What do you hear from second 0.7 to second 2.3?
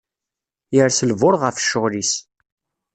Yers lbuṛ ɣef cceɣl is.